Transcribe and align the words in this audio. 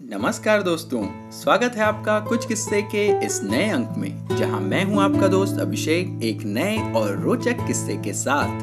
नमस्कार 0.00 0.62
दोस्तों, 0.62 1.02
स्वागत 1.32 1.76
है 1.76 1.82
आपका 1.82 2.18
कुछ 2.20 2.46
किस्से 2.46 2.80
के 2.82 3.04
इस 3.26 3.40
नए 3.42 3.68
अंक 3.70 3.94
में, 3.98 4.36
जहाँ 4.36 4.60
मैं 4.60 4.84
हूँ 4.84 5.00
आपका 5.02 5.28
दोस्त 5.28 5.60
अभिषेक 5.60 6.22
एक 6.22 6.42
नए 6.44 6.76
और 6.92 7.16
रोचक 7.18 7.66
किस्से 7.66 7.96
के 7.96 8.12
साथ। 8.12 8.60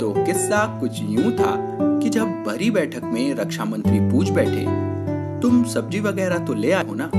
तो 0.00 0.12
किस्सा 0.16 0.64
कुछ 0.80 1.00
यूँ 1.02 1.32
था 1.32 1.56
कि 2.00 2.08
जब 2.08 2.44
बड़ी 2.44 2.70
बैठक 2.70 3.04
में 3.04 3.34
रक्षा 3.34 3.64
मंत्री 3.64 3.98
पूछ 4.10 4.30
बैठे, 4.30 4.64
तुम 5.40 5.62
सब्ज़ी 5.64 6.00
वगैरह 6.00 6.38
तो 6.38 6.54
ले 6.54 6.70
आए 6.72 6.86
हो 6.86 6.94
ना? 6.94 7.10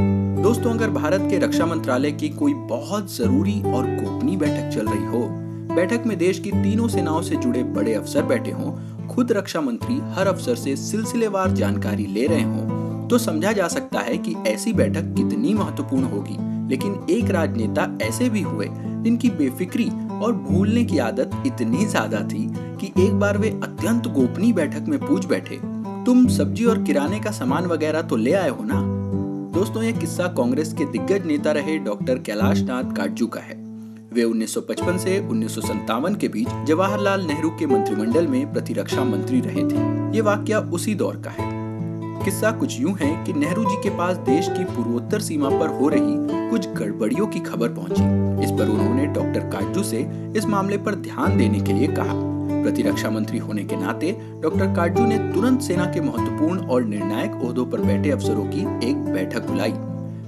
दोस्तों, 0.41 0.73
अगर 0.73 0.89
भारत 0.89 1.27
के 1.29 1.39
रक्षा 1.39 1.65
मंत्रालय 1.65 2.11
की 2.11 2.29
कोई 2.29 2.53
बहुत 2.53 3.13
ज़रूरी 3.15 3.61
और 3.63 3.95
गोपनीय 3.95 4.37
बैठक 4.37 4.73
चल 4.75 4.87
रही 4.87 5.05
हो, 5.05 5.27
बैठक 5.75 6.07
में 6.07 6.17
देश 6.17 6.39
की 6.39 6.51
तीनों 6.53 6.87
सेनाओं 6.87 7.21
से 7.21 7.35
जुड़े 7.35 7.63
बड़े 7.63 7.93
अफसर 7.93 8.23
बैठे 8.23 8.51
हों, 8.51 9.07
खुद 9.07 9.31
रक्षा 9.31 9.61
मंत्री 9.61 9.99
हर 10.15 10.27
अफसर 10.27 10.55
से 10.55 10.75
सिलसिलेवार 10.75 11.51
जानकारी 11.51 12.05
ले 12.05 12.27
रहे 12.27 12.43
हों 12.43 12.77
तो 13.09 13.17
समझा 13.17 13.51
जा 13.51 13.67
सकता 13.67 13.99
है 13.99 14.17
कि 14.17 14.35
ऐसी 14.47 14.73
बैठक 14.73 15.13
कितनी 15.15 15.53
महत्वपूर्ण 15.53 16.03
होगी। 16.03 16.37
लेकिन 16.69 17.05
एक 17.09 17.29
राजनेता 17.31 17.87
ऐसे 18.01 18.29
भी 18.29 18.41
हुए, 18.41 18.67
जिनकी 19.03 19.29
बेफिक्री 19.29 19.89
और 20.23 20.33
भूलने 20.33 20.83
की 20.85 20.97
आदत 20.97 21.43
इतनी 21.45 21.85
ज़्यादा 21.85 22.21
थी 22.23 22.47
कि 22.81 22.91
एक 22.99 23.13
बार 23.13 23.37
वे 23.37 23.49
अत्यंत 23.63 24.07
गोपनीय 24.07 24.53
बैठक 24.53 24.87
में 24.87 24.99
पूछ 24.99 25.25
बैठे, 25.25 25.59
तुम 26.05 26.27
सब्ज़ी 26.27 26.65
और 26.65 26.83
किराने 26.83 27.19
का 27.19 27.31
सामान 27.31 27.65
वगैरह 27.65 28.01
तो 28.01 28.15
ले 28.15 28.33
आए 28.33 28.49
हो 28.49 28.63
ना? 28.63 28.81
दोस्तों 29.53 29.83
ये 29.83 29.93
किस्सा 29.93 30.27
कांग्रेस 30.27 30.73
के 30.73 30.85
दिग्गज 30.85 31.25
नेता 31.25 31.51
रहे 31.51 31.77
डॉक्टर 31.79 32.17
कैलाश 32.17 32.61
नाथ 32.61 32.95
काटजू 32.95 33.27
का 33.27 33.39
है। 33.39 33.55
वे 34.13 34.23
1955 34.23 34.97
से 34.97 35.17
उन्नीस 35.29 35.55
सौ 35.55 35.61
सत्तावन 35.61 36.15
के 36.15 36.27
बीच 36.27 36.47
जवाहरलाल 36.67 37.25
नेहरू 37.27 37.49
के 37.49 37.65
मंत्रिमंडल 37.67 38.27
में 38.27 38.53
प्रतिरक्षा 38.53 39.03
मंत्री 39.03 39.41
रहे 39.41 39.63
थे। 39.63 40.15
ये 40.15 40.21
वाक्य 40.21 40.55
उसी 40.73 40.95
दौर 40.95 41.21
का 41.25 41.31
है। 41.31 41.46
किस्सा 42.27 42.49
कुछ 42.51 42.79
यूँ 42.79 42.93
है 42.97 43.07
कि 43.25 43.33
नेहरू 43.33 43.63
जी 43.63 43.75
के 43.83 43.89
पास 43.97 44.17
देश 44.19 44.47
की 44.47 44.63
पूर्वोत्तर 44.65 45.19
सीमा 45.21 45.49
पर 45.49 45.67
हो 45.69 45.87
रही 45.89 46.49
कुछ 46.49 46.67
गड़बड़ियों 46.69 47.27
की 47.27 47.39
खबर 47.39 47.69
पहुँची। 47.69 48.03
इस 48.43 48.51
पर 48.51 48.69
उन्होंने 48.69 49.05
डॉक्टर 49.07 49.47
काटजू 49.49 49.83
से 49.83 49.99
इस 50.37 50.45
मामले 50.45 50.77
पर 50.77 50.95
ध्यान 50.97 51.37
देने 51.37 51.59
के 51.59 51.73
लिए 51.73 51.87
कहा। 51.89 52.13
प्रतिरक्षा 52.63 53.09
मंत्री 53.09 53.37
होने 53.37 53.63
के 53.63 53.75
नाते 53.75 54.11
डॉक्टर 54.41 54.73
काटजू 54.75 55.05
ने 55.05 55.17
तुरंत 55.33 55.61
सेना 55.61 55.85
के 55.85 56.01
महत्वपूर्ण 56.01 56.59
और 56.59 56.83
निर्णायक 56.85 57.41
ओहदों 57.43 57.65
पर 57.65 57.81
बैठे 57.81 58.11
अफसरों 58.11 58.45
की 58.45 58.67
एक 58.89 59.05
बैठक 59.05 59.47
बुलाई। 59.47 59.73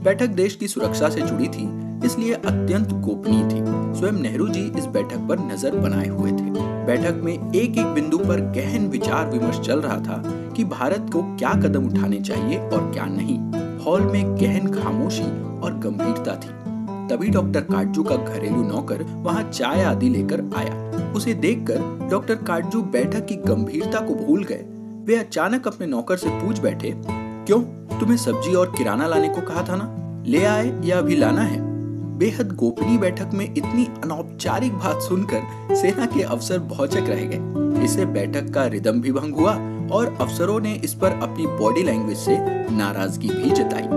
बैठक 0.03 0.27
देश 0.35 0.55
की 0.55 0.67
सुरक्षा 0.67 1.09
से 1.09 1.21
जुड़ी 1.21 1.47
थी, 1.49 1.69
इसलिए 2.05 2.33
अत्यंत 2.33 2.93
गोपनीय 3.01 3.43
थी। 3.43 3.63
स्वयं 3.99 4.21
नेहरू 4.21 4.47
जी 4.47 4.71
इस 4.77 4.85
बैठक 4.87 5.27
पर 5.29 5.39
नज़र 5.45 5.75
बनाए 5.77 6.07
हुए 6.07 6.31
थे। 6.31 6.67
बैठक 6.85 7.21
में 7.23 7.33
एक 7.33 7.77
एक 7.77 7.85
बिंदु 7.85 8.17
पर 8.19 8.51
गहन 8.55 8.87
विचार 8.89 9.29
विमर्श 9.29 9.59
चल 9.59 9.81
रहा 9.81 9.99
था। 9.99 10.38
कि 10.59 10.63
भारत 10.65 11.09
को 11.13 11.21
क्या 11.35 11.51
कदम 11.53 11.85
उठाने 11.85 12.19
चाहिए 12.19 12.57
और 12.59 12.91
क्या 12.91 13.05
नहीं। 13.05 13.37
हॉल 13.79 14.01
में 14.01 14.35
गहन 14.37 14.67
खामोशी 14.71 15.23
और 15.59 15.77
गंभीरता 15.83 16.33
थी। 16.35 16.49
तभी 17.07 17.29
डॉक्टर 17.29 17.61
काटजू 17.61 18.03
का 18.03 18.15
घरेलू 18.15 18.63
नौकर 18.63 19.03
वहाँ 19.03 19.43
चाय 19.43 19.83
आदि 19.83 20.09
लेकर 20.09 20.43
आया। 20.57 21.13
उसे 21.13 21.33
देखकर 21.33 22.09
डॉक्टर 22.11 22.35
काटजू 22.35 22.81
बैठक 22.81 23.25
की 23.25 23.35
गंभीरता 23.35 23.99
को 23.99 24.15
भूल 24.15 24.43
गए। 24.43 24.65
वे 25.05 25.15
अचानक 25.15 25.67
अपने 25.67 25.87
नौकर 25.87 26.17
से 26.17 26.29
पूछ 26.31 26.59
बैठे, 26.59 26.93
क्यों? 26.97 27.61
तुम्हें 27.99 28.17
सब्ज़ी 28.17 28.53
और 28.53 28.73
किराना 28.77 29.07
लाने 29.07 29.29
को 29.29 29.41
कहा 29.41 29.63
था 29.69 29.75
ना? 29.75 29.89
ले 30.27 30.43
आए 30.45 30.81
या 30.85 30.97
अभी 30.97 31.15
लाना 31.15 31.41
है? 31.41 31.61
बेहद 32.17 32.55
गोपनीय 32.55 32.97
बैठक 32.97 33.33
में 33.33 33.45
इतनी 33.45 33.87
अनौपचारिक 34.03 34.73
बात 34.73 35.01
सुनकर 35.01 35.75
सेना 35.75 36.05
के 36.05 36.21
अफसर 36.21 36.59
भौचक 36.59 37.09
रह 37.09 37.25
गए। 37.25 37.83
इससे 37.85 38.05
बैठक 38.05 38.53
का 38.53 38.65
रिदम 38.67 39.01
भी 39.01 39.11
भंग 39.11 39.35
हुआ। 39.35 39.57
और 39.91 40.17
अफसरों 40.21 40.59
ने 40.59 40.73
इस 40.73 40.93
पर 40.93 41.19
अपनी 41.23 41.47
बॉडी 41.59 41.83
लैंग्वेज 41.83 42.17
से 42.17 42.37
नाराज़गी 42.71 43.29
भी 43.29 43.49
जताई। 43.51 43.87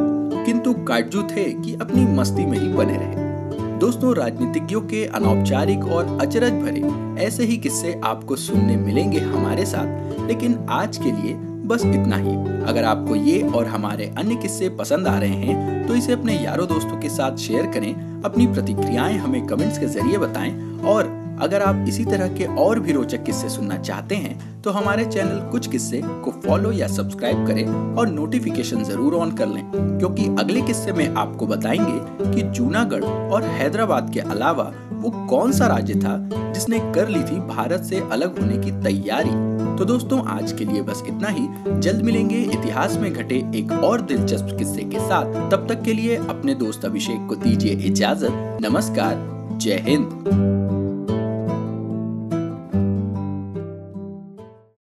किंतु 0.45 0.73
काटजू 0.85 1.23
थे 1.23 1.45
कि 1.55 1.75
अपनी 1.75 2.05
मस्ती 2.15 2.47
में 2.47 2.59
ही 2.59 2.69
बने 2.69 2.97
रहे। 2.97 3.31
दोस्तों, 3.79 4.15
राजनीतिज्ञों 4.17 4.81
के 4.81 5.05
अनौपचारिक 5.07 5.85
और 5.85 6.19
अचरज 6.21 6.53
भरे 6.53 7.25
ऐसे 7.25 7.45
ही 7.45 7.57
किस्से 7.57 8.01
आपको 8.05 8.37
सुनने 8.37 8.77
मिलेंगे 8.77 9.21
हमारे 9.21 9.65
साथ, 9.67 10.29
लेकिन 10.29 10.59
आज 10.71 10.97
के 10.97 11.13
लिए 11.13 11.35
बस 11.67 11.85
इतना 11.87 12.17
ही। 12.17 12.35
अगर 12.65 12.85
आपको 12.85 13.15
ये 13.15 13.41
और 13.49 13.67
हमारे 13.67 14.13
अन्य 14.19 14.37
किस्से 14.37 14.69
पसंद 14.69 15.07
आ 15.07 15.19
रहे 15.19 15.31
हैं 15.31 15.87
तो 15.87 15.95
इसे 15.95 16.13
अपने 16.13 16.35
यारों 16.35 16.67
दोस्तों 16.69 16.99
के 16.99 17.09
साथ 17.09 17.37
शेयर 17.37 17.67
करें, 17.67 18.23
अपनी 18.23 18.47
प्रतिक्रियाएँ 18.47 19.19
हमें 19.19 19.47
कमेंट्स 19.47 19.79
के 19.79 19.87
ज़रिए 19.87 20.19
बताएँ 20.19 20.53
और 20.81 21.22
अगर 21.43 21.63
आप 21.63 21.85
इसी 21.89 22.05
तरह 22.05 22.29
के 22.29 22.45
और 22.57 22.79
भी 22.81 22.93
रोचक 22.93 23.23
किस्से 23.25 23.49
सुनना 23.49 23.77
चाहते 23.79 24.15
हैं 24.15 24.63
तो 24.63 24.71
हमारे 24.71 25.05
चैनल 25.05 25.39
कुछ 25.51 25.67
किस्से 25.67 26.01
को 26.25 26.31
फॉलो 26.45 26.71
या 26.73 26.87
सब्सक्राइब 26.89 27.47
करें 27.47 27.97
और 27.97 28.09
नोटिफिकेशन 28.09 28.85
ज़रूर 28.85 29.15
ऑन 29.15 29.33
कर 29.33 29.47
लें, 29.47 29.65
क्योंकि 29.73 30.27
अगले 30.41 30.61
किस्से 30.61 30.93
में 30.93 31.15
आपको 31.15 31.47
बताएँगे 31.47 32.35
कि 32.35 32.43
जूनागढ़ 32.51 33.05
और 33.05 33.45
हैदराबाद 33.45 34.13
के 34.15 34.21
अलावा 34.21 34.73
वो 34.93 35.11
कौन 35.29 35.53
सा 35.53 35.67
राज्य 35.67 35.95
था 35.95 36.17
जिसने 36.53 36.79
कर 36.95 37.09
ली 37.09 37.23
थी 37.23 37.41
भारत 37.49 37.83
से 37.83 38.01
अलग 38.13 38.39
होने 38.41 38.59
की 38.59 38.71
तैयारी। 38.83 39.31
तो 39.79 39.85
दोस्तों, 39.85 40.23
आज 40.29 40.53
के 40.53 40.65
लिए 40.65 40.83
बस 40.83 41.03
इतना 41.07 41.29
ही। 41.29 41.47
जल्द 41.81 42.03
मिलेंगे 42.03 42.37
इतिहास 42.37 42.97
में 42.97 43.13
घटे 43.13 43.43
एक 43.55 43.73
और 43.75 44.01
दिलचस्प 44.03 44.57
किस्से 44.59 44.85
के 44.85 45.01
साथ। 45.01 45.51
तब 45.51 45.67
तक 45.69 45.83
के 45.83 45.93
लिए 45.93 46.17
अपने 46.19 46.55
दोस्त 46.55 46.85
अभिषेक 46.85 47.27
को 47.29 47.37
दीजिए 47.37 47.75
इजाज़त। 47.87 48.59
नमस्कार, 48.63 49.29
जय 49.59 49.85
हिंद। 49.89 50.82